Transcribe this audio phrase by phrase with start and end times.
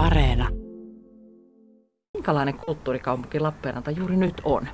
[0.00, 0.48] Areena.
[2.14, 4.68] Minkälainen kulttuurikaupunki Lappeenranta juuri nyt on?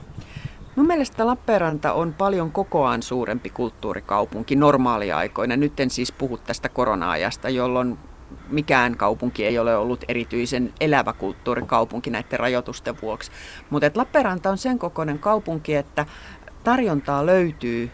[0.77, 5.57] Mun mielestä Lappeenranta on paljon kokoaan suurempi kulttuurikaupunki normaaliaikoina.
[5.57, 7.99] Nyt en siis puhu tästä korona-ajasta, jolloin
[8.49, 13.31] mikään kaupunki ei ole ollut erityisen elävä kulttuurikaupunki näiden rajoitusten vuoksi.
[13.71, 16.07] Mutta Lappeenranta on sen kokoinen kaupunki, että
[16.65, 17.91] tarjontaa löytyy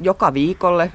[0.00, 0.92] joka viikolle,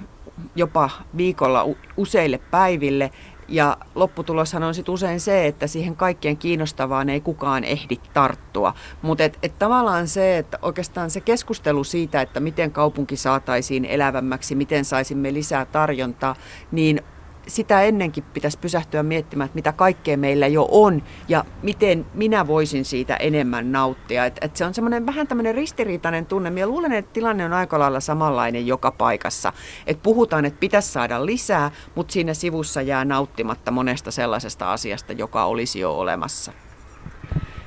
[0.55, 1.65] jopa viikolla
[1.97, 3.11] useille päiville.
[3.51, 8.73] Ja lopputuloshan on sitten usein se, että siihen kaikkien kiinnostavaan ei kukaan ehdi tarttua.
[9.01, 14.55] Mutta et, et tavallaan se, että oikeastaan se keskustelu siitä, että miten kaupunki saataisiin elävämmäksi,
[14.55, 16.35] miten saisimme lisää tarjontaa,
[16.71, 17.01] niin
[17.49, 22.85] sitä ennenkin pitäisi pysähtyä miettimään, että mitä kaikkea meillä jo on ja miten minä voisin
[22.85, 24.25] siitä enemmän nauttia.
[24.25, 26.49] Et, et se on semmoinen vähän tämmöinen ristiriitainen tunne.
[26.49, 29.53] Minä luulen, että tilanne on aika lailla samanlainen joka paikassa.
[29.87, 35.45] Et puhutaan, että pitäisi saada lisää, mutta siinä sivussa jää nauttimatta monesta sellaisesta asiasta, joka
[35.45, 36.51] olisi jo olemassa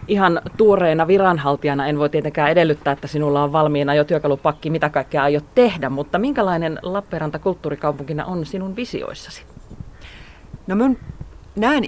[0.09, 5.23] ihan tuoreena viranhaltijana en voi tietenkään edellyttää, että sinulla on valmiina jo työkalupakki, mitä kaikkea
[5.23, 9.52] aiot tehdä, mutta minkälainen Lappeenranta kulttuurikaupunkina on sinun visioissasi?
[10.75, 10.95] No mä
[11.57, 11.83] näen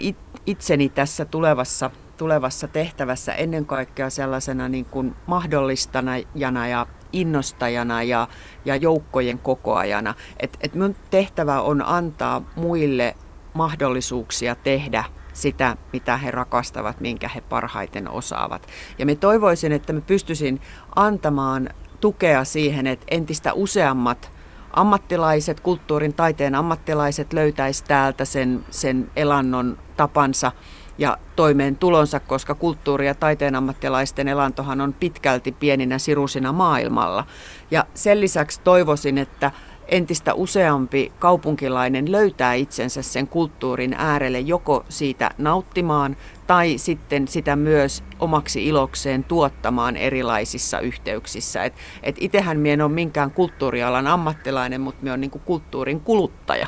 [0.46, 8.28] itseni tässä tulevassa, tulevassa tehtävässä ennen kaikkea sellaisena niin kuin mahdollistajana ja innostajana ja,
[8.64, 10.14] ja joukkojen kokoajana.
[10.41, 13.16] Et, et mun tehtävä on antaa muille
[13.54, 18.66] mahdollisuuksia tehdä sitä, mitä he rakastavat, minkä he parhaiten osaavat.
[18.98, 20.60] Ja me toivoisin, että me pystyisin
[20.96, 24.33] antamaan tukea siihen, että entistä useammat
[24.77, 30.53] ammattilaiset, kulttuurin, taiteen ammattilaiset löytäisi täältä sen, sen elannon tapansa
[30.98, 37.25] ja toimeentulonsa, koska kulttuuri- ja taiteen ammattilaisten elantohan on pitkälti pieninä sirusina maailmalla.
[37.70, 39.50] Ja sen lisäksi toivoisin, että
[39.89, 46.16] entistä useampi kaupunkilainen löytää itsensä sen kulttuurin äärelle joko siitä nauttimaan
[46.47, 51.64] tai sitten sitä myös omaksi ilokseen tuottamaan erilaisissa yhteyksissä.
[51.64, 56.66] Et, et itehän minä en ole minkään kulttuurialan ammattilainen, mutta minä olen niin kulttuurin kuluttaja.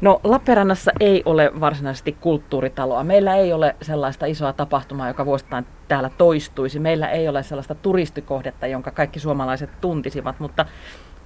[0.00, 3.04] No Lappeenrannassa ei ole varsinaisesti kulttuuritaloa.
[3.04, 6.78] Meillä ei ole sellaista isoa tapahtumaa, joka vuosittain täällä toistuisi.
[6.78, 10.66] Meillä ei ole sellaista turistikohdetta, jonka kaikki suomalaiset tuntisivat, mutta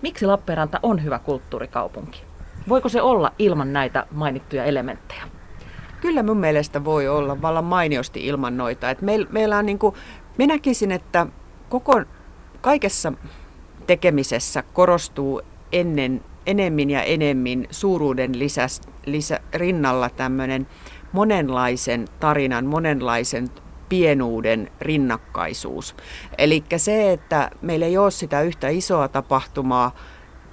[0.05, 2.23] Miksi Lappeenranta on hyvä kulttuurikaupunki?
[2.69, 5.23] Voiko se olla ilman näitä mainittuja elementtejä?
[6.05, 8.91] Kyllä mun mielestä voi olla vallan mainiosti ilman noita.
[8.91, 9.95] Et meil, meillä on niin kuin,
[10.39, 11.27] minä näkisin, että
[11.69, 12.03] koko,
[12.61, 13.13] kaikessa
[13.87, 15.43] tekemisessä korostuu
[15.73, 18.67] ennen, enemmän ja enemmän suuruuden lisä,
[19.07, 20.67] lisä, rinnalla tämmöinen
[21.13, 23.49] monenlaisen tarinan, monenlaisen
[23.89, 25.97] pienuuden rinnakkaisuus.
[26.39, 29.95] Eli se, että meillä ei ole sitä yhtä isoa tapahtumaa,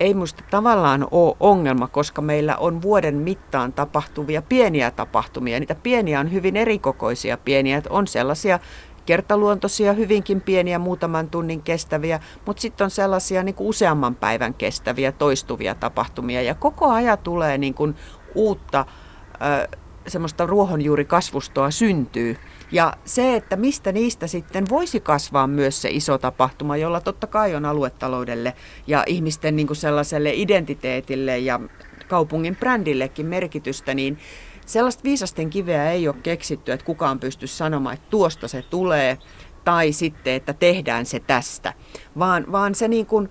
[0.01, 5.59] ei minusta tavallaan ole ongelma, koska meillä on vuoden mittaan tapahtuvia pieniä tapahtumia.
[5.59, 7.81] Niitä pieniä on hyvin erikokoisia pieniä.
[7.89, 8.59] On sellaisia
[9.05, 15.11] kertaluontoisia, hyvinkin pieniä, muutaman tunnin kestäviä, mutta sitten on sellaisia niin kuin useamman päivän kestäviä,
[15.11, 16.41] toistuvia tapahtumia.
[16.41, 17.95] Ja koko ajan tulee niin kuin
[18.35, 18.85] uutta
[20.07, 22.37] semmoista ruohonjuurikasvustoa syntyy.
[22.71, 27.55] Ja se, että mistä niistä sitten voisi kasvaa myös se iso tapahtuma, jolla totta kai
[27.55, 28.53] on aluetaloudelle
[28.87, 31.59] ja ihmisten niin kuin sellaiselle identiteetille ja
[32.07, 34.17] kaupungin brändillekin merkitystä, niin
[34.65, 39.17] sellaista viisasten kiveä ei ole keksitty, että kukaan pystyy sanomaan, että tuosta se tulee
[39.63, 41.73] tai sitten, että tehdään se tästä,
[42.19, 43.29] vaan, vaan se niin kuin,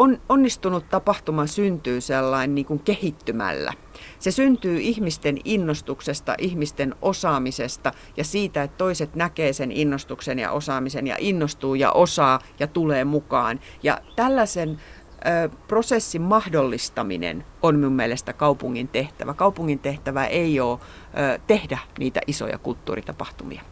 [0.00, 3.72] on, onnistunut tapahtuma syntyy sellainen niin kuin kehittymällä.
[4.18, 11.06] Se syntyy ihmisten innostuksesta, ihmisten osaamisesta ja siitä, että toiset näkee sen innostuksen ja osaamisen
[11.06, 13.60] ja innostuu ja osaa ja tulee mukaan.
[13.82, 14.80] Ja tällaisen
[15.26, 19.34] ö, prosessin mahdollistaminen on minun mielestä kaupungin tehtävä.
[19.34, 23.62] Kaupungin tehtävä ei ole ö, tehdä niitä isoja kulttuuritapahtumia.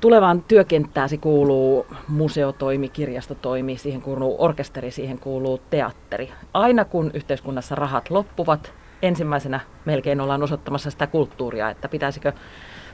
[0.00, 6.32] Tulevaan työkenttääsi kuuluu museotoimi, kirjastotoimi, siihen kuuluu orkesteri, siihen kuuluu teatteri.
[6.54, 12.32] Aina kun yhteiskunnassa rahat loppuvat, ensimmäisenä melkein ollaan osoittamassa sitä kulttuuria, että pitäisikö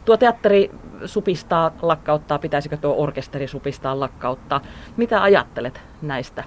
[0.05, 0.71] tuo teatteri
[1.05, 4.61] supistaa, lakkauttaa, pitäisikö tuo orkesteri supistaa, lakkauttaa.
[4.97, 6.45] Mitä ajattelet näistä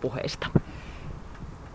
[0.00, 0.46] puheista?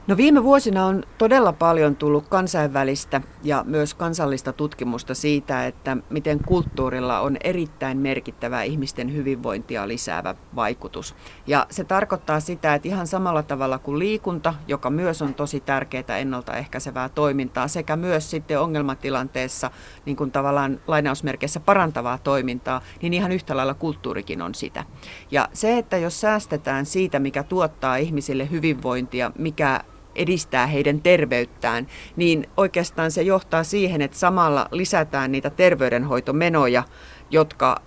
[0.07, 6.39] No viime vuosina on todella paljon tullut kansainvälistä ja myös kansallista tutkimusta siitä, että miten
[6.45, 11.15] kulttuurilla on erittäin merkittävä ihmisten hyvinvointia lisäävä vaikutus.
[11.48, 16.18] Ja se tarkoittaa sitä, että ihan samalla tavalla kuin liikunta, joka myös on tosi tärkeää
[16.18, 19.71] ennaltaehkäisevää toimintaa, sekä myös sitten ongelmatilanteessa
[20.06, 24.86] niin kuin tavallaan lainausmerkeissä parantavaa toimintaa, niin ihan yhtä lailla kulttuurikin on sitä.
[25.31, 29.81] Ja se, että jos säästetään siitä, mikä tuottaa ihmisille hyvinvointia, mikä
[30.17, 36.83] edistää heidän terveyttään, niin oikeastaan se johtaa siihen, että samalla lisätään niitä terveydenhoitomenoja,
[37.31, 37.81] jotka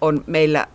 [0.00, 0.66] on meillä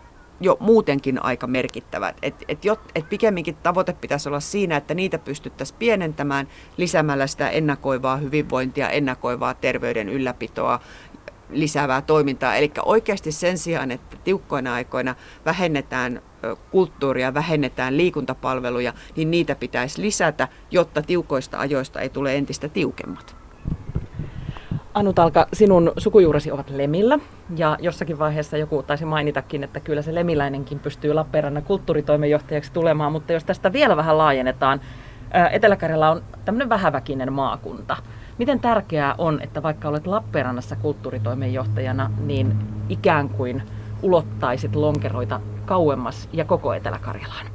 [0.42, 2.16] jo muutenkin aika merkittävät.
[2.22, 2.60] Et, et,
[2.96, 6.48] et pikemminkin tavoite pitäisi olla siinä, että niitä pystyttäisiin pienentämään
[6.78, 10.80] lisäämällä sitä ennakoivaa hyvinvointia, ennakoivaa terveyden ylläpitoa,
[11.54, 12.56] lisäävää toimintaa.
[12.56, 15.16] Eli oikeasti sen sijaan, että tiukkoina aikoina
[15.46, 16.22] vähennetään
[16.72, 23.36] kulttuuria, vähennetään liikuntapalveluja, niin niitä pitäisi lisätä, jotta tiukoista ajoista ei tule entistä tiukemmat.
[24.94, 27.20] Anu Talka, sinun sukujuuresi ovat Lemillä
[27.56, 33.34] ja jossakin vaiheessa joku taisi mainitakin, että kyllä se lemiläinenkin pystyy Lappeenrannan kulttuuritoimenjohtajaksi tulemaan, mutta
[33.34, 34.82] jos tästä vielä vähän laajennetaan,
[35.52, 37.98] Etelä-Karjala on tämmöinen vähäväkinen maakunta.
[38.38, 42.56] Miten tärkeää on, että vaikka olet Lappeenrannassa kulttuuritoimenjohtajana, niin
[42.90, 43.64] ikään kuin
[44.02, 47.46] ulottaisit lonkeroita kauemmas ja koko Etelä-Karjalaan?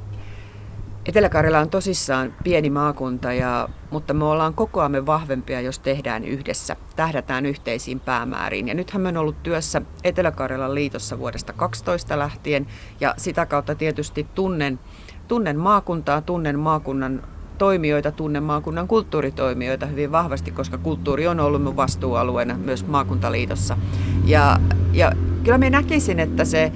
[1.05, 6.75] Etelä-Karjala on tosissaan pieni maakunta, ja, mutta me ollaan kokoamme vahvempia, jos tehdään yhdessä.
[6.95, 8.67] Tähdätään yhteisiin päämääriin.
[8.67, 12.67] Ja nythän me on ollut työssä Etelä-Karjalan liitossa vuodesta 12 lähtien,
[12.99, 14.79] ja sitä kautta tietysti tunnen,
[15.27, 17.23] tunnen maakuntaa, tunnen maakunnan
[17.59, 23.77] toimijoita, tunnen maakunnan kulttuuritoimijoita hyvin vahvasti, koska kulttuuri on ollut mun vastuualueena myös maakuntaliitossa.
[24.25, 24.59] Ja,
[24.93, 25.11] ja
[25.43, 26.71] kyllä me näkisin, että se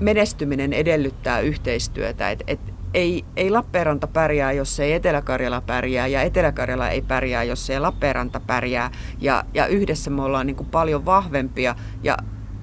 [0.00, 2.30] menestyminen edellyttää yhteistyötä.
[2.30, 2.60] Et, et
[2.94, 8.40] ei, ei Lappeenranta pärjää, jos ei Etelä-Karjala pärjää, ja Etelä-Karjala ei pärjää, jos ei Lappeenranta
[8.40, 8.90] pärjää.
[9.20, 12.16] Ja, ja yhdessä me ollaan niin paljon vahvempia, ja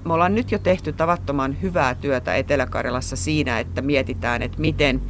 [0.06, 5.02] me ollaan nyt jo tehty tavattoman hyvää työtä Etelä-Karjalassa siinä, että mietitään, että miten,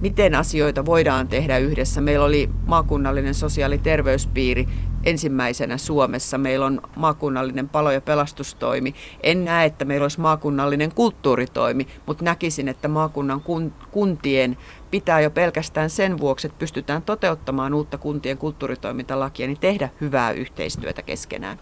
[0.00, 2.00] miten asioita voidaan tehdä yhdessä.
[2.00, 4.68] Meillä oli maakunnallinen sosiaali- ja terveyspiiri
[5.04, 6.38] ensimmäisenä Suomessa.
[6.38, 8.94] Meillä on maakunnallinen palo- ja pelastustoimi.
[9.22, 13.42] En näe, että meillä olisi maakunnallinen kulttuuritoimi, mutta näkisin, että maakunnan
[13.90, 14.56] kuntien
[14.90, 21.02] pitää jo pelkästään sen vuoksi, että pystytään toteuttamaan uutta kuntien kulttuuritoimintalakia, niin tehdä hyvää yhteistyötä
[21.02, 21.58] keskenään.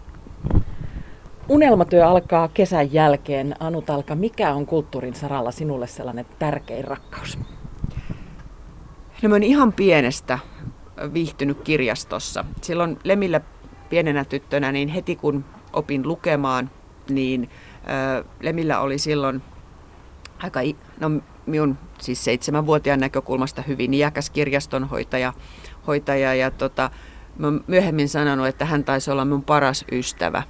[1.49, 3.55] Unelmatyö alkaa kesän jälkeen.
[3.59, 7.37] Anu Talka, mikä on kulttuurin saralla sinulle sellainen tärkein rakkaus?
[9.23, 10.39] No mä ihan pienestä
[11.13, 12.45] viihtynyt kirjastossa.
[12.61, 13.41] Silloin Lemillä
[13.89, 16.69] pienenä tyttönä, niin heti kun opin lukemaan,
[17.09, 17.49] niin
[18.41, 19.41] Lemillä oli silloin
[20.37, 20.59] aika,
[20.99, 21.11] no
[21.45, 25.33] minun siis seitsemänvuotiaan näkökulmasta hyvin iäkäs kirjastonhoitaja
[25.87, 26.89] hoitaja, ja tota,
[27.37, 30.43] mä myöhemmin sanonut, että hän taisi olla mun paras ystävä,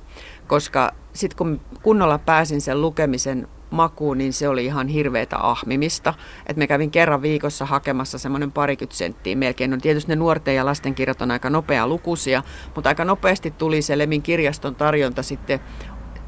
[0.48, 6.14] koska sitten kun kunnolla pääsin sen lukemisen makuun, niin se oli ihan hirveätä ahmimista.
[6.48, 9.72] Et me kävin kerran viikossa hakemassa semmoinen parikymmentä senttiä melkein.
[9.72, 12.44] No tietysti ne nuorten ja lasten kirjat on aika nopea lukuisia,
[12.76, 15.60] mutta aika nopeasti tuli se Lemin kirjaston tarjonta sitten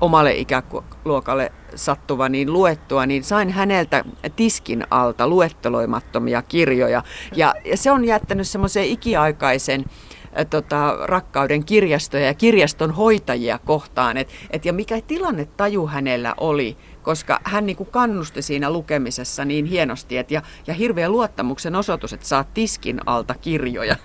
[0.01, 4.03] omalle ikäluokalle sattuva niin luettua, niin sain häneltä
[4.35, 7.03] tiskin alta luetteloimattomia kirjoja.
[7.35, 9.85] Ja, ja se on jättänyt semmoisen ikiaikaisen
[10.49, 14.17] tota, rakkauden kirjastoja ja kirjaston hoitajia kohtaan.
[14.17, 19.45] Et, et, ja mikä tilanne taju hänellä oli, koska hän niin kuin kannusti siinä lukemisessa
[19.45, 20.17] niin hienosti.
[20.17, 23.95] Et, ja, ja hirveä luottamuksen osoitus, että saat tiskin alta kirjoja.